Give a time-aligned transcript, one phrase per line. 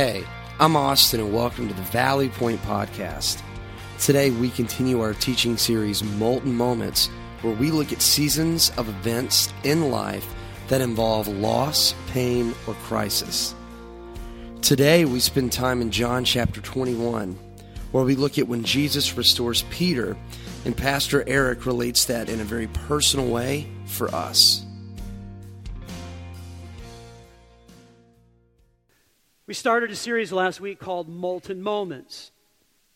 [0.00, 0.22] Hey,
[0.60, 3.42] I'm Austin, and welcome to the Valley Point Podcast.
[3.98, 7.08] Today, we continue our teaching series, Molten Moments,
[7.42, 10.24] where we look at seasons of events in life
[10.68, 13.56] that involve loss, pain, or crisis.
[14.62, 17.36] Today, we spend time in John chapter 21,
[17.90, 20.16] where we look at when Jesus restores Peter,
[20.64, 24.64] and Pastor Eric relates that in a very personal way for us.
[29.48, 32.32] We started a series last week called Molten Moments.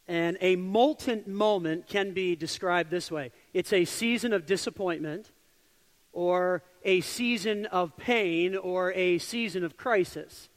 [0.07, 5.31] And a molten moment can be described this way it's a season of disappointment,
[6.13, 10.51] or a season of pain, or a season of crisis.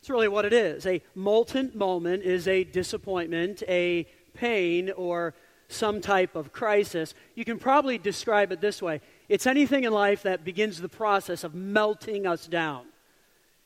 [0.00, 0.88] That's really what it is.
[0.88, 5.34] A molten moment is a disappointment, a pain, or
[5.68, 7.14] some type of crisis.
[7.36, 11.44] You can probably describe it this way it's anything in life that begins the process
[11.44, 12.86] of melting us down.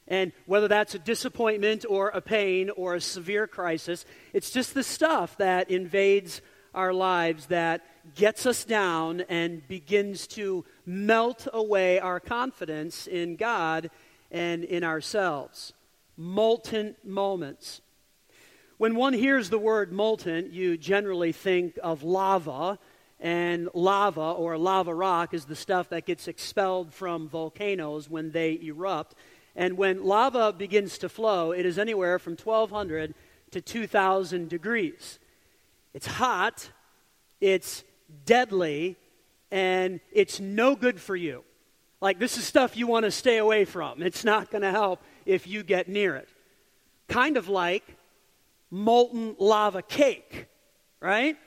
[0.09, 4.85] And whether that's a disappointment or a pain or a severe crisis, it's just the
[4.85, 6.41] stuff that invades
[6.75, 13.91] our lives that gets us down and begins to melt away our confidence in God
[14.31, 15.73] and in ourselves.
[16.17, 17.81] Molten moments.
[18.79, 22.79] When one hears the word molten, you generally think of lava,
[23.19, 28.59] and lava or lava rock is the stuff that gets expelled from volcanoes when they
[28.63, 29.15] erupt.
[29.57, 33.15] And when lava begins to flow, it is anywhere from 1200
[33.53, 35.19] to 2000 degrees.
[35.95, 36.71] It's hot,
[37.41, 37.83] it's
[38.27, 38.97] deadly,
[39.51, 41.43] and it's no good for you.
[42.03, 44.03] Like, this is stuff you want to stay away from.
[44.03, 46.29] It's not going to help if you get near it.
[47.09, 47.97] Kind of like
[48.71, 50.47] molten lava cake,
[51.01, 51.39] right?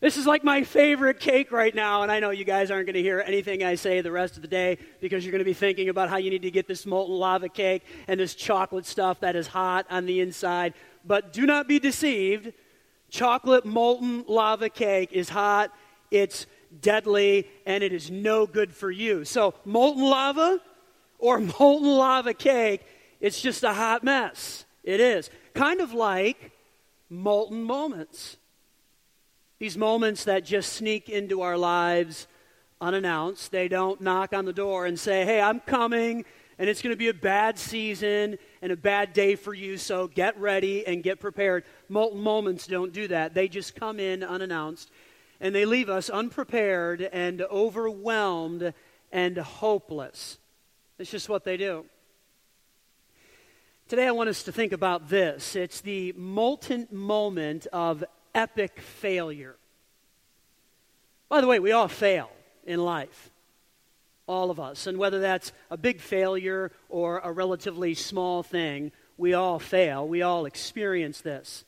[0.00, 2.94] This is like my favorite cake right now, and I know you guys aren't going
[2.94, 5.52] to hear anything I say the rest of the day because you're going to be
[5.52, 9.20] thinking about how you need to get this molten lava cake and this chocolate stuff
[9.20, 10.72] that is hot on the inside.
[11.04, 12.54] But do not be deceived.
[13.10, 15.70] Chocolate molten lava cake is hot,
[16.10, 16.46] it's
[16.80, 19.26] deadly, and it is no good for you.
[19.26, 20.62] So, molten lava
[21.18, 22.86] or molten lava cake,
[23.20, 24.64] it's just a hot mess.
[24.82, 25.28] It is.
[25.52, 26.52] Kind of like
[27.10, 28.38] molten moments.
[29.60, 32.26] These moments that just sneak into our lives
[32.80, 33.52] unannounced.
[33.52, 36.24] They don't knock on the door and say, hey, I'm coming,
[36.58, 40.08] and it's going to be a bad season and a bad day for you, so
[40.08, 41.64] get ready and get prepared.
[41.90, 43.34] Molten moments don't do that.
[43.34, 44.90] They just come in unannounced,
[45.42, 48.72] and they leave us unprepared and overwhelmed
[49.12, 50.38] and hopeless.
[50.98, 51.84] It's just what they do.
[53.88, 55.54] Today, I want us to think about this.
[55.54, 58.04] It's the molten moment of
[58.34, 59.56] epic failure.
[61.28, 62.30] By the way, we all fail
[62.64, 63.30] in life.
[64.26, 64.86] All of us.
[64.86, 70.06] And whether that's a big failure or a relatively small thing, we all fail.
[70.06, 71.64] We all experience this.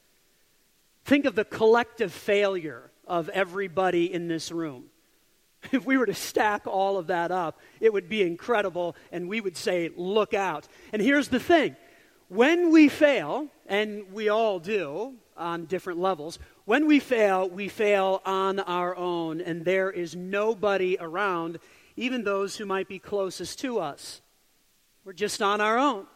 [1.04, 4.84] Think of the collective failure of everybody in this room.
[5.70, 9.40] If we were to stack all of that up, it would be incredible, and we
[9.40, 10.66] would say, Look out.
[10.92, 11.76] And here's the thing
[12.28, 18.22] when we fail, and we all do on different levels, when we fail, we fail
[18.24, 21.58] on our own, and there is nobody around,
[21.96, 24.20] even those who might be closest to us.
[25.04, 26.06] We're just on our own.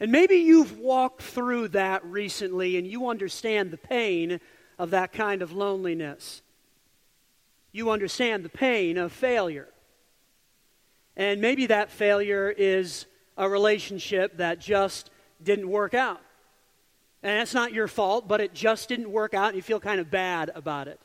[0.00, 4.40] And maybe you've walked through that recently and you understand the pain
[4.78, 6.42] of that kind of loneliness.
[7.72, 9.68] You understand the pain of failure.
[11.16, 15.10] And maybe that failure is a relationship that just
[15.42, 16.20] didn't work out.
[17.22, 20.00] And that's not your fault, but it just didn't work out and you feel kind
[20.00, 21.00] of bad about it.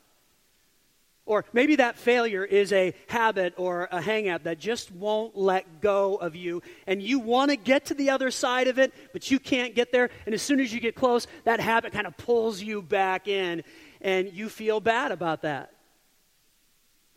[1.26, 6.16] Or maybe that failure is a habit or a hangup that just won't let go
[6.16, 9.38] of you, and you want to get to the other side of it, but you
[9.38, 10.10] can't get there.
[10.26, 13.64] And as soon as you get close, that habit kind of pulls you back in,
[14.02, 15.70] and you feel bad about that.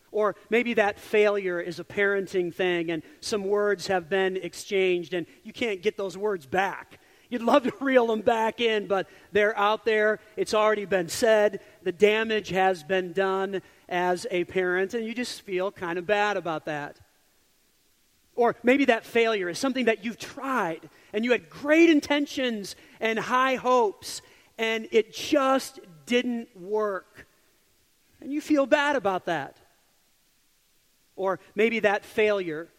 [0.10, 5.26] Or maybe that failure is a parenting thing, and some words have been exchanged, and
[5.44, 7.02] you can't get those words back.
[7.30, 10.20] You'd love to reel them back in, but they're out there.
[10.36, 11.60] It's already been said.
[11.84, 16.38] The damage has been done as a parent, and you just feel kind of bad
[16.38, 16.98] about that.
[18.36, 23.18] Or maybe that failure is something that you've tried and you had great intentions and
[23.18, 24.22] high hopes,
[24.58, 27.26] and it just didn't work.
[28.22, 29.58] And you feel bad about that.
[31.16, 32.70] Or maybe that failure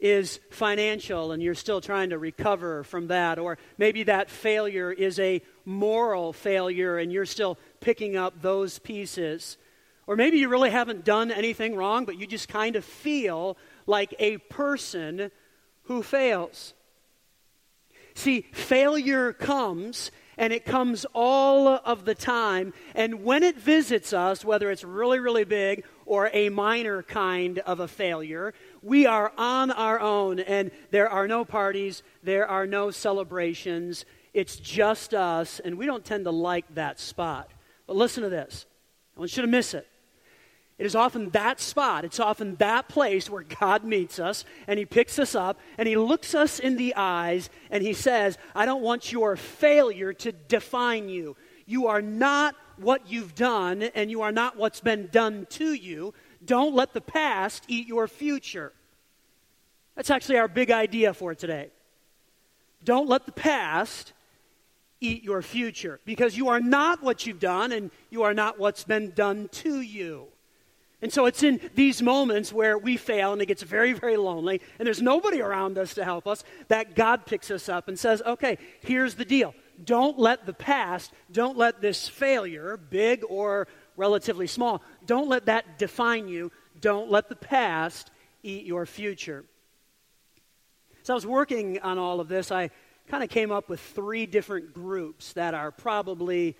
[0.00, 3.38] is financial and you're still trying to recover from that.
[3.38, 9.56] Or maybe that failure is a moral failure and you're still picking up those pieces.
[10.06, 14.14] Or maybe you really haven't done anything wrong, but you just kind of feel like
[14.18, 15.30] a person
[15.84, 16.74] who fails.
[18.14, 22.72] See, failure comes, and it comes all of the time.
[22.94, 27.80] And when it visits us, whether it's really, really big or a minor kind of
[27.80, 32.90] a failure, we are on our own, and there are no parties, there are no
[32.90, 34.04] celebrations.
[34.34, 37.50] It's just us, and we don't tend to like that spot.
[37.86, 38.66] But listen to this.
[39.16, 39.86] I want you to miss it.
[40.78, 44.84] It is often that spot, it's often that place where God meets us and He
[44.84, 48.82] picks us up and He looks us in the eyes and He says, I don't
[48.82, 51.36] want your failure to define you.
[51.66, 56.14] You are not what you've done and you are not what's been done to you.
[56.44, 58.72] Don't let the past eat your future.
[59.96, 61.70] That's actually our big idea for today.
[62.84, 64.12] Don't let the past
[65.00, 68.84] eat your future because you are not what you've done and you are not what's
[68.84, 70.26] been done to you.
[71.00, 74.60] And so it's in these moments where we fail and it gets very, very lonely
[74.78, 78.20] and there's nobody around us to help us that God picks us up and says,
[78.26, 79.54] okay, here's the deal.
[79.84, 85.78] Don't let the past, don't let this failure, big or relatively small, don't let that
[85.78, 86.50] define you.
[86.80, 88.10] Don't let the past
[88.42, 89.44] eat your future.
[91.02, 92.50] So I was working on all of this.
[92.52, 92.70] I
[93.08, 96.56] kind of came up with three different groups that are probably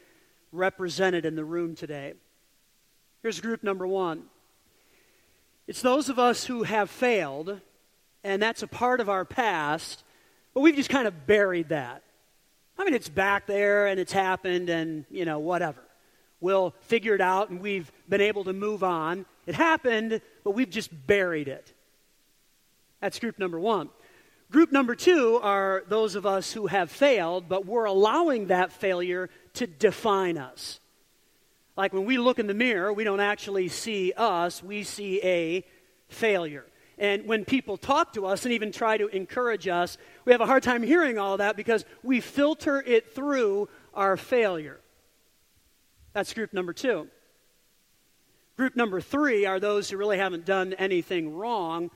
[0.52, 2.14] represented in the room today.
[3.22, 4.24] Here's group number one
[5.66, 7.60] it's those of us who have failed,
[8.24, 10.02] and that's a part of our past,
[10.54, 12.02] but we've just kind of buried that.
[12.78, 15.82] I mean, it's back there and it's happened, and, you know, whatever.
[16.40, 19.26] We'll figure it out, and we've been able to move on.
[19.46, 21.72] It happened, but we've just buried it.
[23.00, 23.88] That's group number one.
[24.50, 29.28] Group number two are those of us who have failed, but we're allowing that failure
[29.54, 30.80] to define us.
[31.76, 35.64] Like when we look in the mirror, we don't actually see us, we see a
[36.08, 36.66] failure.
[36.98, 40.46] And when people talk to us and even try to encourage us, we have a
[40.46, 44.80] hard time hearing all that because we filter it through our failure.
[46.12, 47.08] That's group number two.
[48.56, 51.90] Group number three are those who really haven't done anything wrong,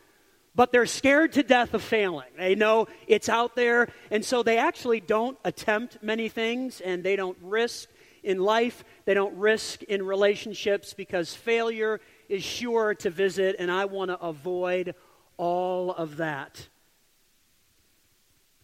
[0.55, 2.29] but they're scared to death of failing.
[2.37, 7.17] They know it's out there, and so they actually don't attempt many things and they
[7.17, 7.89] don't risk
[8.23, 13.87] in life, they don't risk in relationships because failure is sure to visit, and I
[13.87, 14.95] want to avoid
[15.37, 16.69] all of that.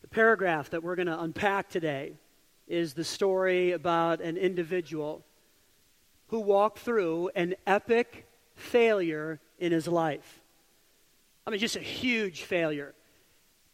[0.03, 2.13] The paragraph that we're going to unpack today
[2.69, 5.25] is the story about an individual
[6.29, 10.41] who walked through an epic failure in his life.
[11.47, 12.95] I mean, just a huge failure.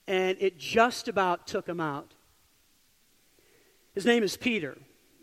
[0.06, 2.12] And it just about took him out.
[3.94, 4.76] His name is Peter.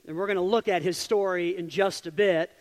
[0.07, 2.51] And we're going to look at his story in just a bit.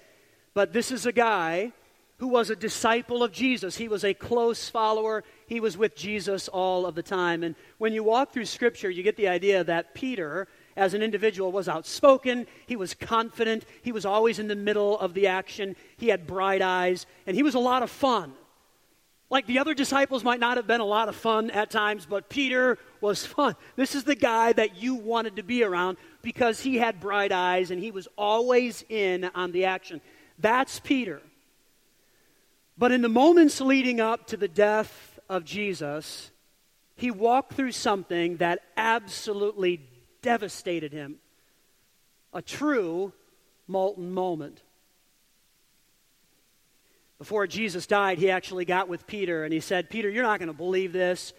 [0.54, 1.72] But this is a guy
[2.18, 3.76] who was a disciple of Jesus.
[3.76, 5.24] He was a close follower.
[5.46, 7.42] He was with Jesus all of the time.
[7.42, 10.46] And when you walk through Scripture, you get the idea that Peter,
[10.76, 12.46] as an individual, was outspoken.
[12.66, 13.64] He was confident.
[13.82, 15.76] He was always in the middle of the action.
[15.96, 17.06] He had bright eyes.
[17.26, 18.32] And he was a lot of fun.
[19.30, 22.28] Like the other disciples might not have been a lot of fun at times, but
[22.28, 23.54] Peter was fun.
[23.76, 27.70] This is the guy that you wanted to be around because he had bright eyes
[27.70, 30.00] and he was always in on the action.
[30.38, 31.22] That's Peter.
[32.76, 36.32] But in the moments leading up to the death of Jesus,
[36.96, 39.80] he walked through something that absolutely
[40.22, 41.16] devastated him
[42.32, 43.12] a true
[43.66, 44.62] molten moment.
[47.18, 50.48] Before Jesus died, he actually got with Peter and he said, Peter, you're not going
[50.48, 51.34] to believe this,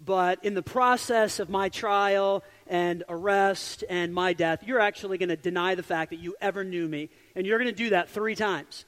[0.00, 5.28] but in the process of my trial and arrest and my death, you're actually going
[5.28, 7.10] to deny the fact that you ever knew me.
[7.34, 8.84] And you're going to do that three times.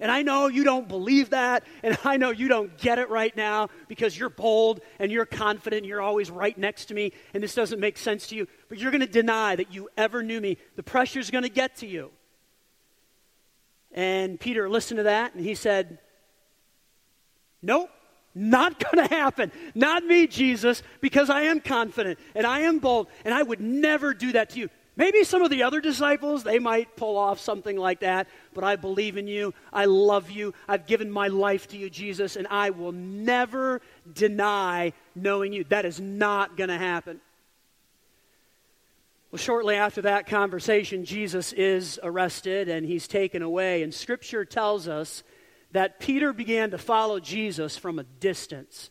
[0.00, 3.36] And I know you don't believe that, and I know you don't get it right
[3.36, 7.42] now because you're bold and you're confident and you're always right next to me, and
[7.42, 8.48] this doesn't make sense to you.
[8.68, 10.56] But you're going to deny that you ever knew me.
[10.76, 12.10] The pressure's going to get to you.
[13.92, 15.98] And Peter listened to that and he said,
[17.62, 17.90] Nope,
[18.34, 19.52] not going to happen.
[19.74, 24.14] Not me, Jesus, because I am confident and I am bold and I would never
[24.14, 24.70] do that to you.
[25.00, 28.76] Maybe some of the other disciples, they might pull off something like that, but I
[28.76, 29.54] believe in you.
[29.72, 30.52] I love you.
[30.68, 33.80] I've given my life to you, Jesus, and I will never
[34.12, 35.64] deny knowing you.
[35.64, 37.18] That is not going to happen.
[39.30, 43.82] Well, shortly after that conversation, Jesus is arrested and he's taken away.
[43.82, 45.22] And Scripture tells us
[45.72, 48.90] that Peter began to follow Jesus from a distance.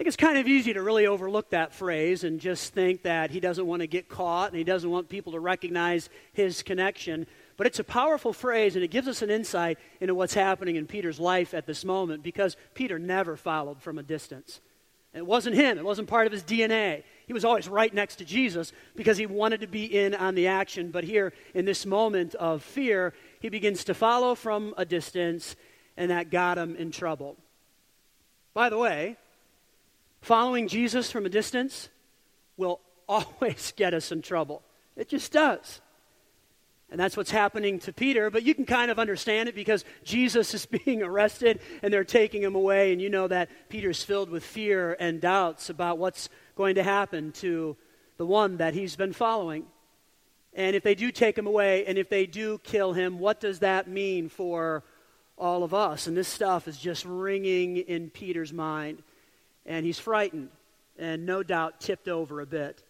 [0.00, 3.30] I think it's kind of easy to really overlook that phrase and just think that
[3.30, 7.26] he doesn't want to get caught and he doesn't want people to recognize his connection.
[7.58, 10.86] But it's a powerful phrase and it gives us an insight into what's happening in
[10.86, 14.62] Peter's life at this moment because Peter never followed from a distance.
[15.12, 17.02] It wasn't him, it wasn't part of his DNA.
[17.26, 20.46] He was always right next to Jesus because he wanted to be in on the
[20.46, 20.92] action.
[20.92, 25.56] But here, in this moment of fear, he begins to follow from a distance,
[25.94, 27.36] and that got him in trouble.
[28.54, 29.18] By the way,
[30.20, 31.88] following Jesus from a distance
[32.56, 34.62] will always get us in trouble.
[34.96, 35.80] It just does.
[36.90, 40.54] And that's what's happening to Peter, but you can kind of understand it because Jesus
[40.54, 44.44] is being arrested and they're taking him away, and you know that Peter's filled with
[44.44, 47.76] fear and doubts about what's going to happen to
[48.16, 49.66] the one that he's been following.
[50.52, 53.60] And if they do take him away and if they do kill him, what does
[53.60, 54.82] that mean for
[55.38, 56.06] all of us?
[56.06, 59.02] And this stuff is just ringing in Peter's mind,
[59.70, 60.48] and he's frightened
[60.98, 62.82] and no doubt tipped over a bit.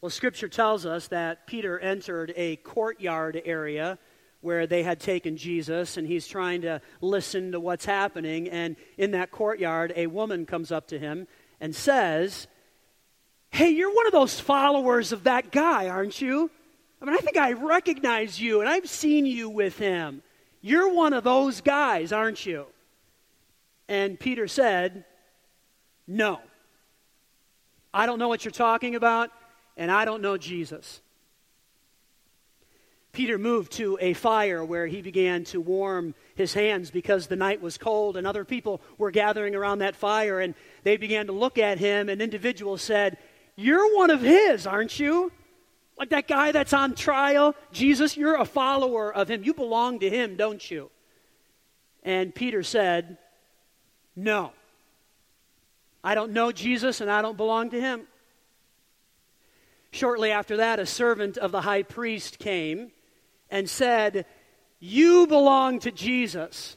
[0.00, 3.96] Well, Scripture tells us that Peter entered a courtyard area
[4.40, 8.48] where they had taken Jesus, and he's trying to listen to what's happening.
[8.48, 11.26] And in that courtyard, a woman comes up to him
[11.60, 12.48] and says,
[13.50, 16.50] Hey, you're one of those followers of that guy, aren't you?
[17.00, 20.22] I mean, I think I recognize you, and I've seen you with him.
[20.60, 22.66] You're one of those guys, aren't you?
[23.88, 25.04] And Peter said,
[26.08, 26.40] No.
[27.94, 29.30] I don't know what you're talking about
[29.76, 31.00] and I don't know Jesus.
[33.12, 37.60] Peter moved to a fire where he began to warm his hands because the night
[37.60, 41.58] was cold and other people were gathering around that fire and they began to look
[41.58, 42.08] at him.
[42.08, 43.18] An individual said,
[43.56, 45.32] You're one of his, aren't you?
[45.98, 47.56] Like that guy that's on trial.
[47.72, 49.42] Jesus, you're a follower of him.
[49.42, 50.90] You belong to him, don't you?
[52.04, 53.18] And Peter said,
[54.14, 54.52] No.
[56.02, 58.06] I don't know Jesus and I don't belong to him.
[59.90, 62.92] Shortly after that, a servant of the high priest came
[63.50, 64.26] and said,
[64.78, 66.76] You belong to Jesus.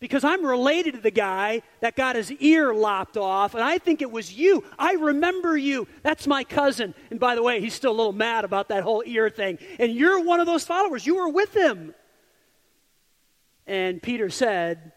[0.00, 4.02] Because I'm related to the guy that got his ear lopped off, and I think
[4.02, 4.64] it was you.
[4.76, 5.86] I remember you.
[6.02, 6.92] That's my cousin.
[7.10, 9.58] And by the way, he's still a little mad about that whole ear thing.
[9.78, 11.06] And you're one of those followers.
[11.06, 11.94] You were with him.
[13.64, 14.90] And Peter said,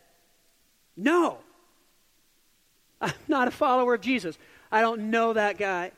[0.97, 1.37] No,
[3.05, 4.37] I'm not a follower of Jesus.
[4.71, 5.91] I don't know that guy.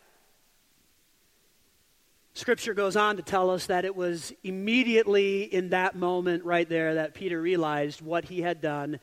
[2.33, 6.95] Scripture goes on to tell us that it was immediately in that moment right there
[6.95, 8.99] that Peter realized what he had done,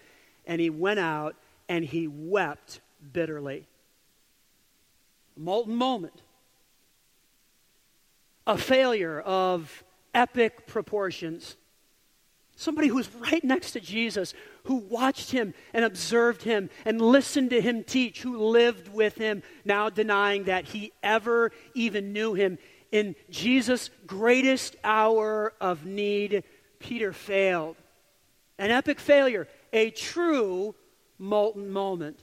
[0.46, 1.34] and he went out
[1.68, 2.80] and he wept
[3.12, 3.66] bitterly.
[5.36, 6.22] A molten moment.
[8.46, 9.82] A failure of
[10.12, 11.56] epic proportions.
[12.56, 14.32] Somebody who was right next to Jesus,
[14.64, 19.42] who watched him and observed him and listened to him teach, who lived with him,
[19.64, 22.58] now denying that he ever even knew him
[22.94, 26.44] in Jesus' greatest hour of need,
[26.78, 27.74] Peter failed.
[28.56, 30.76] An epic failure, a true
[31.18, 32.20] molten moment.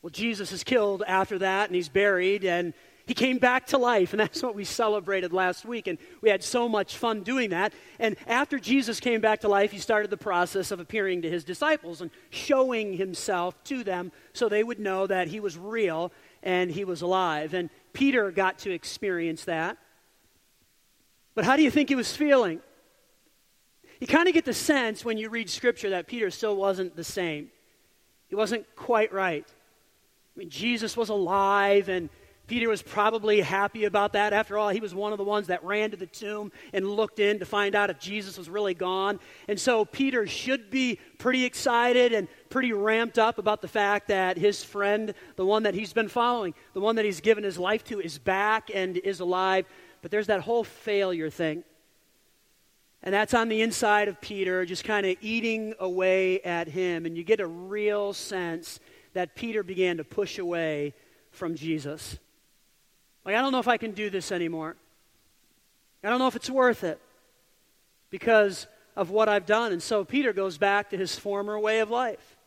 [0.00, 2.72] Well, Jesus is killed after that, and he's buried, and
[3.08, 5.86] he came back to life, and that's what we celebrated last week.
[5.86, 7.72] And we had so much fun doing that.
[7.98, 11.42] And after Jesus came back to life, he started the process of appearing to his
[11.42, 16.12] disciples and showing himself to them so they would know that he was real
[16.42, 17.54] and he was alive.
[17.54, 19.78] And Peter got to experience that.
[21.34, 22.60] But how do you think he was feeling?
[24.00, 27.04] You kind of get the sense when you read Scripture that Peter still wasn't the
[27.04, 27.48] same.
[28.28, 29.46] He wasn't quite right.
[29.48, 32.10] I mean, Jesus was alive, and
[32.48, 34.32] Peter was probably happy about that.
[34.32, 37.18] After all, he was one of the ones that ran to the tomb and looked
[37.18, 39.20] in to find out if Jesus was really gone.
[39.48, 44.38] And so Peter should be pretty excited and pretty ramped up about the fact that
[44.38, 47.84] his friend, the one that he's been following, the one that he's given his life
[47.84, 49.66] to, is back and is alive.
[50.00, 51.64] But there's that whole failure thing.
[53.02, 57.04] And that's on the inside of Peter, just kind of eating away at him.
[57.04, 58.80] And you get a real sense
[59.12, 60.94] that Peter began to push away
[61.30, 62.18] from Jesus.
[63.28, 64.74] Like, I don't know if I can do this anymore.
[66.02, 66.98] I don't know if it's worth it
[68.08, 68.66] because
[68.96, 69.70] of what I've done.
[69.70, 72.38] And so Peter goes back to his former way of life,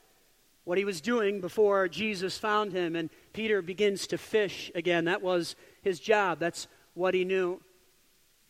[0.63, 2.95] what he was doing before Jesus found him.
[2.95, 5.05] And Peter begins to fish again.
[5.05, 7.61] That was his job, that's what he knew.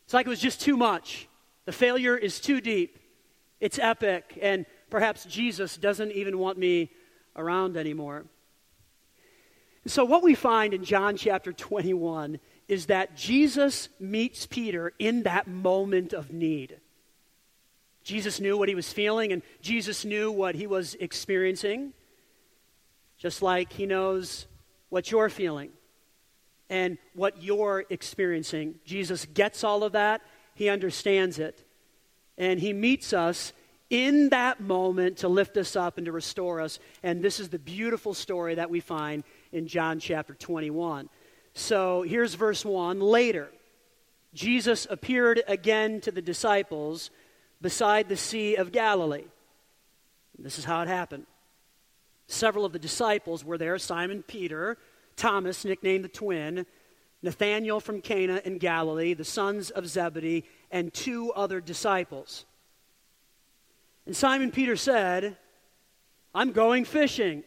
[0.06, 1.28] It's like it was just too much.
[1.66, 2.98] The failure is too deep,
[3.60, 6.92] it's epic, and perhaps Jesus doesn't even want me
[7.36, 8.24] around anymore.
[9.88, 15.48] So, what we find in John chapter 21 is that Jesus meets Peter in that
[15.48, 16.78] moment of need.
[18.04, 21.94] Jesus knew what he was feeling, and Jesus knew what he was experiencing,
[23.18, 24.48] just like he knows
[24.90, 25.72] what you're feeling
[26.70, 28.76] and what you're experiencing.
[28.86, 30.22] Jesus gets all of that,
[30.54, 31.64] he understands it,
[32.38, 33.52] and he meets us
[33.90, 36.80] in that moment to lift us up and to restore us.
[37.04, 41.10] And this is the beautiful story that we find in John chapter 21.
[41.54, 43.00] So here's verse 1.
[43.00, 43.50] Later,
[44.34, 47.10] Jesus appeared again to the disciples
[47.62, 49.26] beside the Sea of Galilee.
[50.38, 51.28] This is how it happened.
[52.28, 54.78] Several of the disciples were there Simon Peter,
[55.18, 56.66] Thomas, nicknamed the twin,
[57.22, 62.46] Nathanael from Cana in Galilee, the sons of Zebedee, and two other disciples.
[64.06, 65.38] And Simon Peter said,
[66.34, 67.44] I'm going fishing.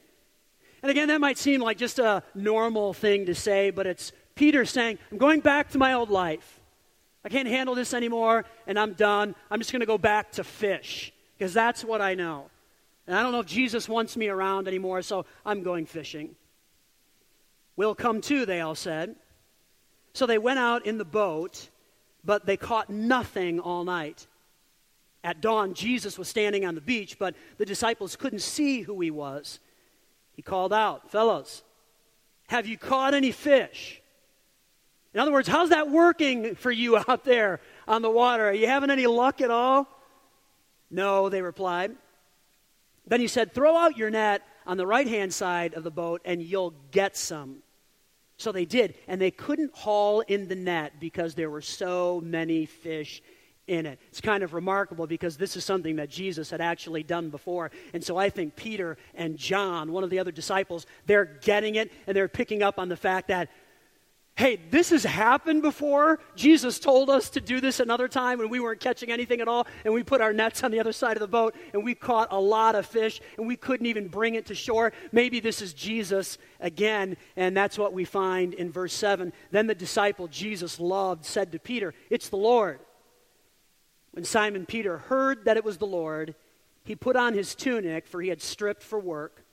[0.84, 4.66] And again, that might seem like just a normal thing to say, but it's Peter
[4.66, 6.60] saying, I'm going back to my old life.
[7.24, 9.34] I can't handle this anymore, and I'm done.
[9.50, 12.50] I'm just going to go back to fish, because that's what I know.
[13.06, 16.36] And I don't know if Jesus wants me around anymore, so I'm going fishing.
[17.76, 19.16] We'll come too, they all said.
[20.12, 21.70] So they went out in the boat,
[22.26, 24.26] but they caught nothing all night.
[25.24, 29.10] At dawn, Jesus was standing on the beach, but the disciples couldn't see who he
[29.10, 29.60] was.
[30.34, 31.62] He called out, Fellows,
[32.48, 34.00] have you caught any fish?
[35.14, 38.48] In other words, how's that working for you out there on the water?
[38.48, 39.86] Are you having any luck at all?
[40.90, 41.92] No, they replied.
[43.06, 46.22] Then he said, Throw out your net on the right hand side of the boat
[46.24, 47.58] and you'll get some.
[48.36, 52.66] So they did, and they couldn't haul in the net because there were so many
[52.66, 53.22] fish
[53.66, 53.98] in it.
[54.08, 57.70] It's kind of remarkable because this is something that Jesus had actually done before.
[57.92, 61.90] And so I think Peter and John, one of the other disciples, they're getting it
[62.06, 63.48] and they're picking up on the fact that
[64.36, 66.18] Hey, this has happened before.
[66.34, 69.64] Jesus told us to do this another time when we weren't catching anything at all,
[69.84, 72.32] and we put our nets on the other side of the boat, and we caught
[72.32, 74.92] a lot of fish, and we couldn't even bring it to shore.
[75.12, 79.32] Maybe this is Jesus again, and that's what we find in verse 7.
[79.52, 82.80] Then the disciple Jesus loved said to Peter, It's the Lord.
[84.14, 86.36] When Simon Peter heard that it was the Lord,
[86.84, 89.44] he put on his tunic, for he had stripped for work,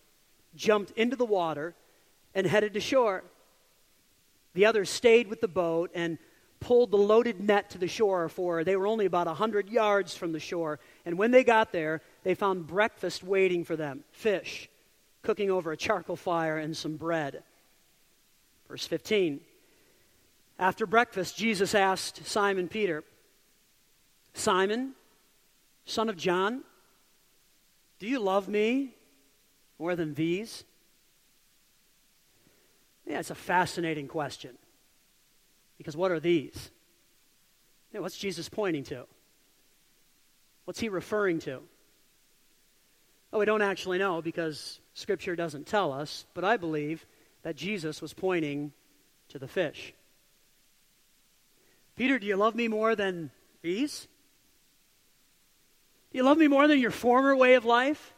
[0.56, 1.74] jumped into the water,
[2.36, 3.24] and headed to shore.
[4.54, 6.20] The others stayed with the boat and
[6.60, 10.16] pulled the loaded net to the shore, for they were only about a 100 yards
[10.16, 10.80] from the shore.
[11.08, 14.70] And when they got there, they found breakfast waiting for them fish,
[15.24, 17.42] cooking over a charcoal fire, and some bread.
[18.68, 19.40] Verse 15.
[20.60, 23.04] After breakfast, Jesus asked Simon Peter,
[24.34, 24.94] Simon,
[25.86, 26.64] son of John,
[28.00, 28.96] do you love me
[29.78, 30.64] more than these?
[33.06, 34.58] Yeah, it's a fascinating question.
[35.78, 36.72] Because what are these?
[37.92, 39.06] What's Jesus pointing to?
[40.66, 41.62] What's he referring to?
[43.34, 47.06] Oh, we don't actually know because Scripture doesn't tell us, but I believe
[47.44, 48.72] that Jesus was pointing
[49.30, 49.94] to the fish.
[51.96, 54.08] Peter, do you love me more than these?
[56.12, 58.14] Do you love me more than your former way of life?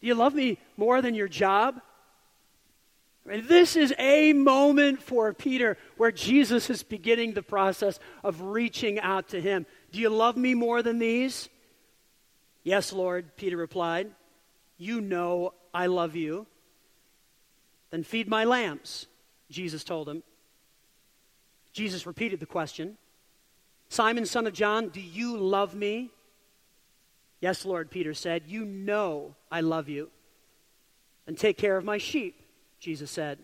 [0.00, 1.80] Do you love me more than your job?
[3.24, 9.28] This is a moment for Peter where Jesus is beginning the process of reaching out
[9.28, 9.64] to him.
[9.92, 11.48] Do you love me more than these?
[12.64, 14.10] Yes, Lord, Peter replied.
[14.76, 16.46] You know I love you.
[17.90, 19.06] Then feed my lambs,
[19.50, 20.22] Jesus told him.
[21.72, 22.96] Jesus repeated the question
[23.92, 26.08] Simon, son of John, do you love me?
[27.42, 28.44] Yes, Lord, Peter said.
[28.46, 30.08] You know I love you.
[31.26, 32.40] And take care of my sheep.
[32.80, 33.38] Jesus said.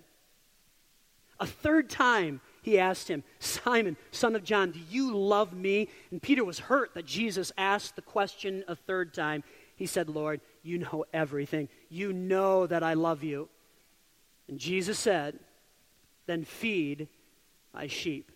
[1.38, 5.90] A third time, he asked him, Simon, son of John, do you love me?
[6.11, 9.44] And Peter was hurt that Jesus asked the question a third time.
[9.76, 11.68] He said, Lord, you know everything.
[11.90, 13.50] You know that I love you.
[14.48, 15.38] And Jesus said,
[16.24, 17.06] Then feed
[17.74, 18.32] my sheep.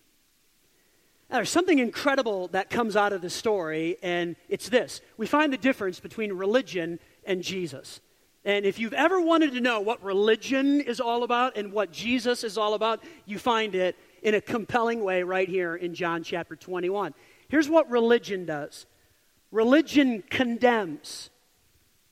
[1.29, 5.01] Now, there's something incredible that comes out of this story, and it's this.
[5.17, 8.01] We find the difference between religion and Jesus.
[8.45, 12.43] And if you've ever wanted to know what religion is all about and what Jesus
[12.43, 16.55] is all about, you find it in a compelling way right here in John chapter
[16.55, 17.13] 21.
[17.47, 18.85] Here's what religion does
[19.51, 21.29] religion condemns,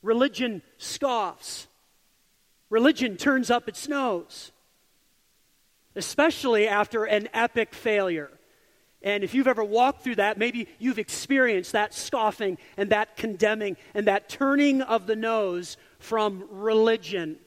[0.02, 1.68] religion scoffs,
[2.70, 4.52] religion turns up its nose,
[5.96, 8.32] especially after an epic failure.
[9.04, 13.78] And if you've ever walked through that, maybe you've experienced that scoffing and that condemning
[13.94, 17.38] and that turning of the nose from religion.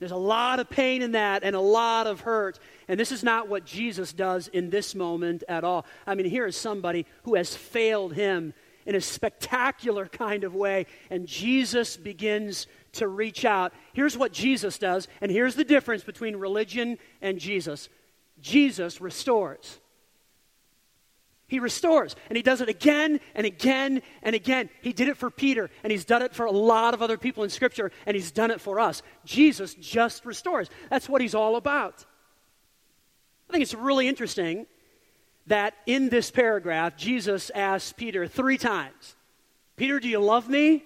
[0.00, 2.58] There's a lot of pain in that and a lot of hurt.
[2.88, 5.86] And this is not what Jesus does in this moment at all.
[6.06, 8.52] I mean, here is somebody who has failed him
[8.86, 13.72] in a spectacular kind of way, and Jesus begins to reach out.
[13.92, 17.88] Here's what Jesus does, and here's the difference between religion and Jesus
[18.40, 19.78] Jesus restores.
[21.54, 22.16] He restores.
[22.28, 24.68] And he does it again and again and again.
[24.82, 27.44] He did it for Peter, and he's done it for a lot of other people
[27.44, 29.02] in Scripture, and he's done it for us.
[29.24, 30.68] Jesus just restores.
[30.90, 32.04] That's what he's all about.
[33.48, 34.66] I think it's really interesting
[35.46, 39.14] that in this paragraph, Jesus asks Peter three times
[39.76, 40.82] Peter, do you love me?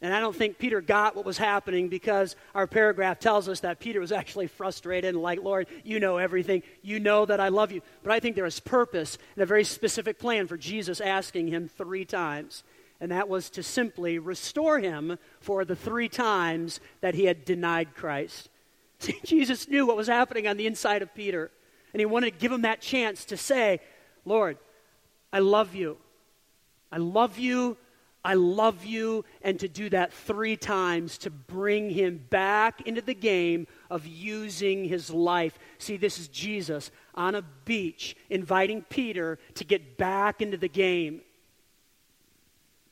[0.00, 3.80] And I don't think Peter got what was happening because our paragraph tells us that
[3.80, 6.62] Peter was actually frustrated and like, Lord, you know everything.
[6.82, 7.82] You know that I love you.
[8.04, 11.68] But I think there was purpose and a very specific plan for Jesus asking him
[11.68, 12.62] three times.
[13.00, 17.96] And that was to simply restore him for the three times that he had denied
[17.96, 18.48] Christ.
[19.00, 21.50] See, Jesus knew what was happening on the inside of Peter.
[21.92, 23.80] And he wanted to give him that chance to say,
[24.24, 24.58] Lord,
[25.32, 25.96] I love you.
[26.92, 27.76] I love you
[28.28, 33.14] I love you, and to do that three times to bring him back into the
[33.14, 35.58] game of using his life.
[35.78, 41.22] See, this is Jesus on a beach inviting Peter to get back into the game.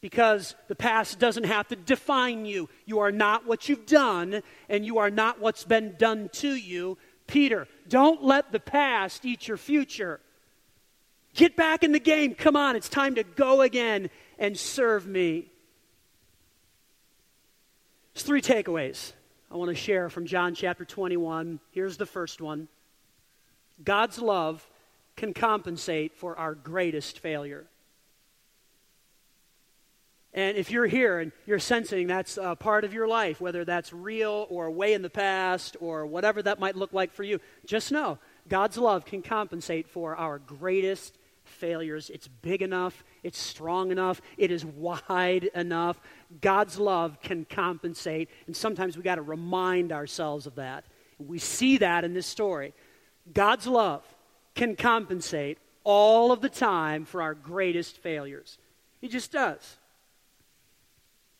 [0.00, 2.70] Because the past doesn't have to define you.
[2.86, 6.96] You are not what you've done, and you are not what's been done to you.
[7.26, 10.18] Peter, don't let the past eat your future.
[11.34, 12.34] Get back in the game.
[12.34, 15.50] Come on, it's time to go again and serve me.
[18.14, 19.12] There's three takeaways
[19.50, 21.60] I want to share from John chapter 21.
[21.70, 22.68] Here's the first one
[23.82, 24.66] God's love
[25.16, 27.66] can compensate for our greatest failure.
[30.34, 33.90] And if you're here and you're sensing that's a part of your life, whether that's
[33.90, 37.90] real or way in the past or whatever that might look like for you, just
[37.90, 41.16] know God's love can compensate for our greatest
[41.48, 42.10] failures.
[42.10, 46.00] It's big enough, it's strong enough, it is wide enough.
[46.40, 50.84] God's love can compensate, and sometimes we got to remind ourselves of that.
[51.18, 52.74] We see that in this story.
[53.32, 54.04] God's love
[54.54, 58.58] can compensate all of the time for our greatest failures.
[59.00, 59.76] He just does.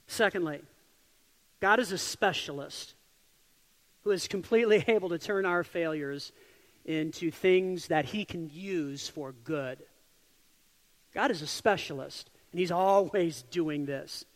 [0.07, 0.61] Secondly,
[1.61, 2.95] God is a specialist
[4.05, 6.33] who is completely able to turn our failures
[6.85, 9.79] into things that he can use for good.
[11.17, 14.27] God is a specialist, and He's always doing this.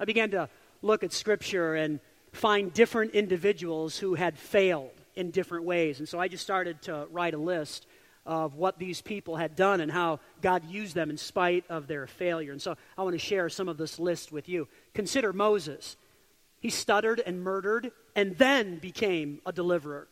[0.00, 0.48] I began to
[0.82, 2.00] look at Scripture and
[2.32, 6.00] find different individuals who had failed in different ways.
[6.00, 7.86] And so I just started to write a list
[8.26, 12.08] of what these people had done and how God used them in spite of their
[12.08, 12.50] failure.
[12.50, 14.66] And so I want to share some of this list with you.
[14.94, 15.96] Consider Moses.
[16.58, 20.08] He stuttered and murdered and then became a deliverer.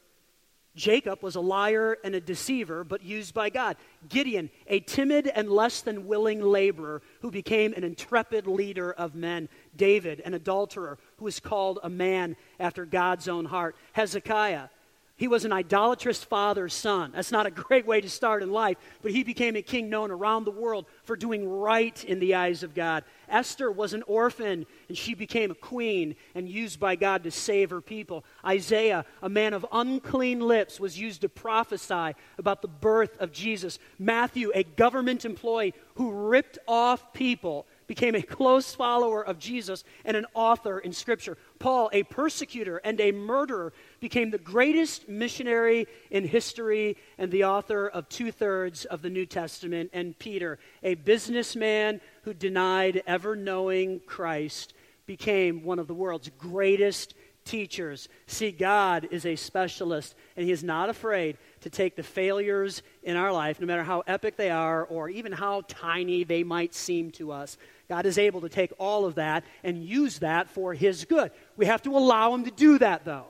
[0.74, 3.76] Jacob was a liar and a deceiver, but used by God.
[4.08, 9.48] Gideon, a timid and less than willing laborer who became an intrepid leader of men.
[9.76, 13.76] David, an adulterer who was called a man after God's own heart.
[13.92, 14.68] Hezekiah,
[15.16, 17.12] he was an idolatrous father's son.
[17.14, 20.10] That's not a great way to start in life, but he became a king known
[20.10, 23.04] around the world for doing right in the eyes of God.
[23.28, 27.70] Esther was an orphan, and she became a queen and used by God to save
[27.70, 28.24] her people.
[28.44, 33.78] Isaiah, a man of unclean lips, was used to prophesy about the birth of Jesus.
[34.00, 40.16] Matthew, a government employee who ripped off people became a close follower of Jesus and
[40.16, 41.36] an author in Scripture.
[41.58, 47.88] Paul, a persecutor and a murderer, became the greatest missionary in history and the author
[47.88, 49.90] of two thirds of the New Testament.
[49.92, 54.74] And Peter, a businessman who denied ever knowing Christ,
[55.06, 58.08] became one of the world's greatest teachers.
[58.26, 63.16] See, God is a specialist, and He is not afraid to take the failures in
[63.16, 67.10] our life, no matter how epic they are or even how tiny they might seem
[67.10, 67.56] to us.
[67.88, 71.30] God is able to take all of that and use that for His good.
[71.56, 73.28] We have to allow Him to do that, though.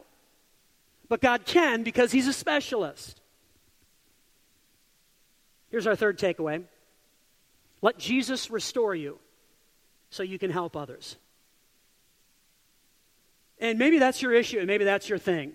[1.08, 3.20] But God can because He's a specialist.
[5.70, 6.64] Here's our third takeaway
[7.82, 9.18] let Jesus restore you
[10.10, 11.16] so you can help others.
[13.60, 15.52] And maybe that's your issue, and maybe that's your thing.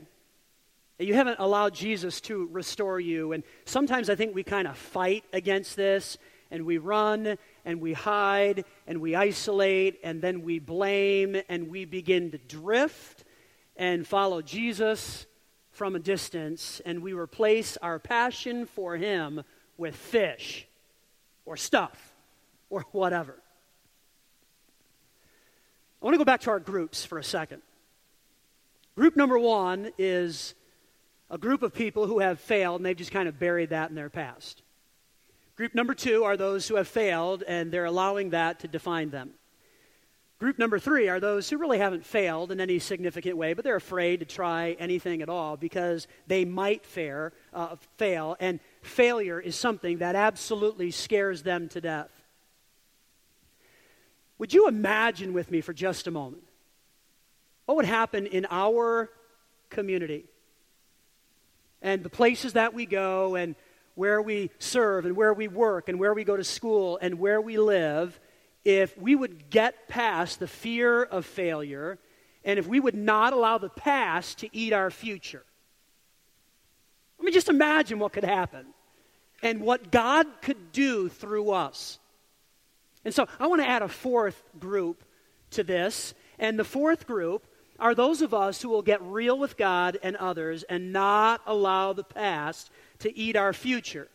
[0.99, 3.31] You haven't allowed Jesus to restore you.
[3.31, 6.17] And sometimes I think we kind of fight against this,
[6.51, 11.85] and we run, and we hide, and we isolate, and then we blame, and we
[11.85, 13.23] begin to drift
[13.77, 15.25] and follow Jesus
[15.71, 19.43] from a distance, and we replace our passion for Him
[19.77, 20.67] with fish
[21.45, 22.13] or stuff
[22.69, 23.35] or whatever.
[26.01, 27.61] I want to go back to our groups for a second.
[28.97, 30.55] Group number one is
[31.29, 33.95] a group of people who have failed and they've just kind of buried that in
[33.95, 34.61] their past.
[35.55, 39.31] Group number two are those who have failed and they're allowing that to define them.
[40.39, 43.75] Group number three are those who really haven't failed in any significant way, but they're
[43.75, 49.57] afraid to try anything at all because they might fare, uh, fail, and failure is
[49.57, 52.09] something that absolutely scares them to death.
[54.37, 56.43] Would you imagine with me for just a moment
[57.65, 59.09] what would happen in our
[59.69, 60.28] community
[61.81, 63.55] and the places that we go and
[63.95, 67.41] where we serve and where we work and where we go to school and where
[67.41, 68.19] we live
[68.63, 71.97] if we would get past the fear of failure
[72.43, 75.43] and if we would not allow the past to eat our future.
[77.17, 78.67] Let me just imagine what could happen
[79.43, 81.99] and what God could do through us.
[83.03, 85.03] And so I want to add a fourth group
[85.51, 86.13] to this.
[86.37, 87.45] And the fourth group
[87.79, 91.93] are those of us who will get real with God and others and not allow
[91.93, 94.07] the past to eat our future.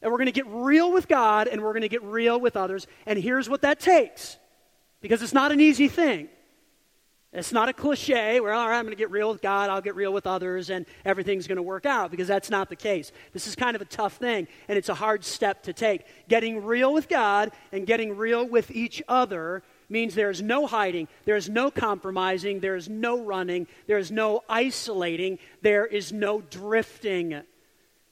[0.00, 2.56] And we're going to get real with God and we're going to get real with
[2.56, 2.86] others.
[3.06, 4.36] And here's what that takes
[5.00, 6.28] because it's not an easy thing.
[7.32, 9.82] It's not a cliche where, all right, I'm going to get real with God, I'll
[9.82, 13.12] get real with others, and everything's going to work out because that's not the case.
[13.34, 16.06] This is kind of a tough thing, and it's a hard step to take.
[16.28, 21.48] Getting real with God and getting real with each other means there's no hiding, there's
[21.48, 27.42] no compromising, there's no running, there's no isolating, there is no drifting.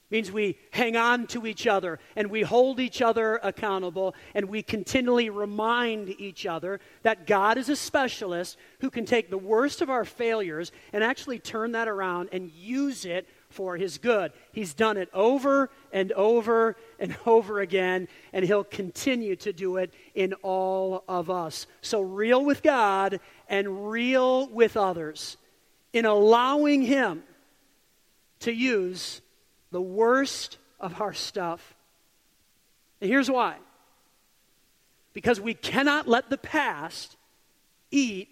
[0.09, 4.63] Means we hang on to each other and we hold each other accountable and we
[4.63, 9.89] continually remind each other that God is a specialist who can take the worst of
[9.89, 14.31] our failures and actually turn that around and use it for his good.
[14.51, 19.93] He's done it over and over and over again and he'll continue to do it
[20.13, 21.67] in all of us.
[21.81, 25.37] So real with God and real with others
[25.93, 27.23] in allowing him
[28.39, 29.21] to use
[29.71, 31.75] the worst of our stuff.
[33.01, 33.55] And here's why
[35.13, 37.15] because we cannot let the past
[37.89, 38.29] eat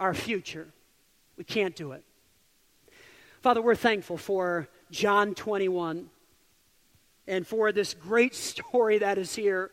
[0.00, 0.66] our future.
[1.36, 2.02] We can't do it.
[3.46, 6.10] Father, we're thankful for John 21
[7.28, 9.70] and for this great story that is here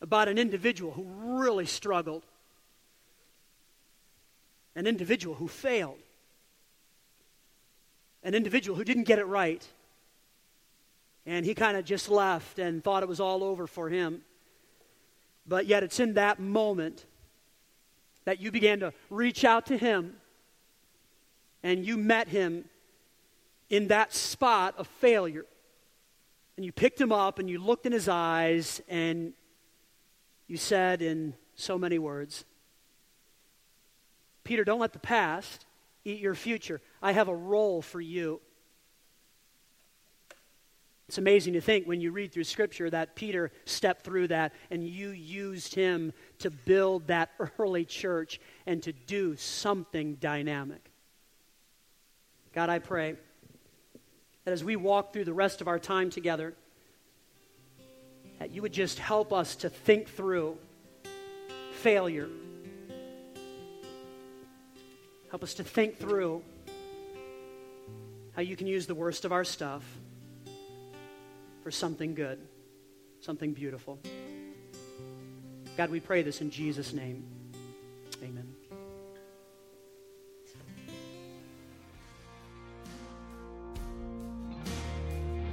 [0.00, 1.02] about an individual who
[1.42, 2.24] really struggled,
[4.76, 5.98] an individual who failed,
[8.22, 9.66] an individual who didn't get it right
[11.26, 14.20] and he kind of just left and thought it was all over for him.
[15.48, 17.06] But yet, it's in that moment
[18.24, 20.14] that you began to reach out to him
[21.62, 22.64] and you met him
[23.70, 25.44] in that spot of failure.
[26.56, 29.32] And you picked him up and you looked in his eyes and
[30.46, 32.44] you said in so many words,
[34.44, 35.66] Peter, don't let the past
[36.04, 36.80] eat your future.
[37.02, 38.40] I have a role for you.
[41.06, 44.86] It's amazing to think when you read through Scripture that Peter stepped through that and
[44.86, 50.87] you used him to build that early church and to do something dynamic.
[52.54, 53.16] God, I pray
[54.44, 56.54] that as we walk through the rest of our time together,
[58.38, 60.56] that you would just help us to think through
[61.72, 62.28] failure.
[65.30, 66.42] Help us to think through
[68.34, 69.84] how you can use the worst of our stuff
[71.62, 72.38] for something good,
[73.20, 73.98] something beautiful.
[75.76, 77.37] God, we pray this in Jesus' name.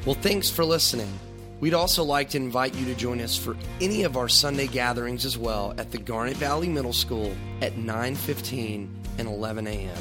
[0.05, 1.11] Well, thanks for listening.
[1.59, 5.25] We'd also like to invite you to join us for any of our Sunday gatherings
[5.25, 8.87] as well at the Garnet Valley Middle School at 9:15
[9.17, 9.97] and 11 a.m.